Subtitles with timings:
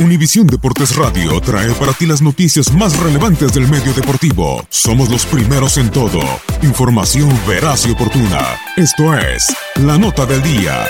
[0.00, 4.64] Univisión Deportes Radio trae para ti las noticias más relevantes del medio deportivo.
[4.70, 6.20] Somos los primeros en todo.
[6.62, 8.58] Información veraz y oportuna.
[8.78, 10.86] Esto es La Nota del Día.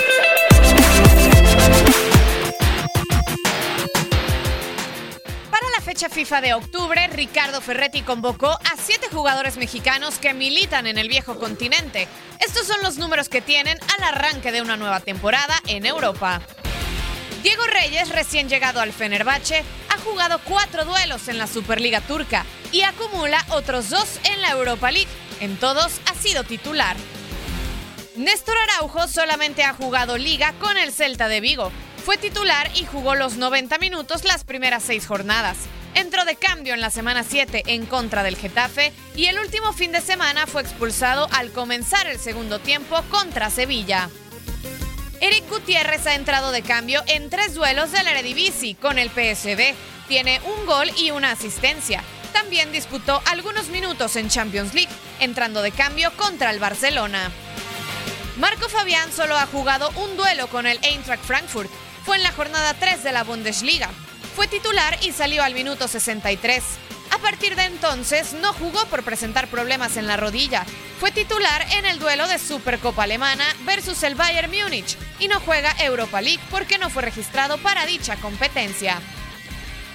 [5.49, 10.87] Para la fecha FIFA de octubre, Ricardo Ferretti convocó a siete jugadores mexicanos que militan
[10.87, 12.07] en el viejo continente.
[12.39, 16.41] Estos son los números que tienen al arranque de una nueva temporada en Europa.
[17.43, 22.83] Diego Reyes, recién llegado al Fenerbahce, ha jugado cuatro duelos en la Superliga Turca y
[22.83, 25.09] acumula otros dos en la Europa League.
[25.39, 26.95] En todos ha sido titular.
[28.15, 31.71] Néstor Araujo solamente ha jugado liga con el Celta de Vigo.
[32.05, 35.57] Fue titular y jugó los 90 minutos las primeras seis jornadas.
[35.95, 39.91] Entró de cambio en la semana 7 en contra del Getafe y el último fin
[39.91, 44.09] de semana fue expulsado al comenzar el segundo tiempo contra Sevilla.
[45.21, 49.75] Eric Gutiérrez ha entrado de cambio en tres duelos del Eredivisie con el PSV.
[50.07, 52.03] Tiene un gol y una asistencia.
[52.33, 57.29] También disputó algunos minutos en Champions League, entrando de cambio contra el Barcelona.
[58.37, 61.69] Marco Fabián solo ha jugado un duelo con el Eintracht Frankfurt.
[62.03, 63.89] Fue en la jornada 3 de la Bundesliga.
[64.35, 66.63] Fue titular y salió al minuto 63.
[67.21, 70.65] A partir de entonces no jugó por presentar problemas en la rodilla.
[70.99, 75.71] Fue titular en el duelo de Supercopa Alemana versus el Bayern Múnich y no juega
[75.77, 78.99] Europa League porque no fue registrado para dicha competencia.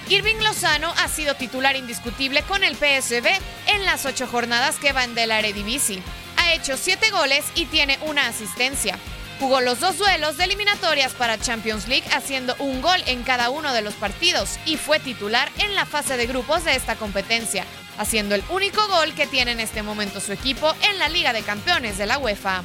[0.07, 3.27] Irving Lozano ha sido titular indiscutible con el PSV
[3.67, 6.01] en las ocho jornadas que van de la Eredivisie.
[6.37, 8.97] Ha hecho siete goles y tiene una asistencia.
[9.39, 13.71] Jugó los dos duelos de eliminatorias para Champions League haciendo un gol en cada uno
[13.71, 17.63] de los partidos y fue titular en la fase de grupos de esta competencia,
[17.99, 21.43] haciendo el único gol que tiene en este momento su equipo en la Liga de
[21.43, 22.63] Campeones de la UEFA.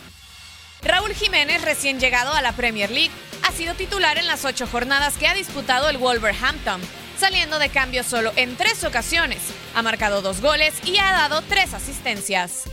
[0.82, 3.12] Raúl Jiménez, recién llegado a la Premier League,
[3.43, 6.81] ha sido titular en las ocho jornadas que ha disputado el Wolverhampton,
[7.19, 9.38] saliendo de cambio solo en tres ocasiones.
[9.75, 12.65] Ha marcado dos goles y ha dado tres asistencias.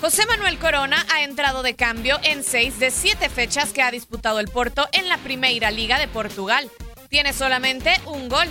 [0.00, 4.40] José Manuel Corona ha entrado de cambio en seis de siete fechas que ha disputado
[4.40, 6.70] el Porto en la Primeira Liga de Portugal.
[7.08, 8.46] Tiene solamente un gol.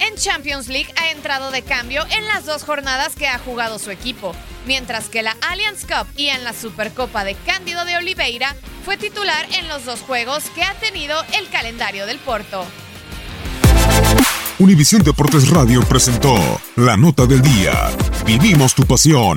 [0.00, 3.90] En Champions League ha entrado de cambio en las dos jornadas que ha jugado su
[3.90, 4.34] equipo,
[4.66, 8.54] mientras que la Allianz Cup y en la Supercopa de Cándido de Oliveira
[8.84, 12.66] fue titular en los dos juegos que ha tenido el calendario del Porto.
[14.58, 16.34] Univisión Deportes Radio presentó
[16.76, 17.90] La Nota del Día.
[18.24, 19.36] Vivimos tu pasión.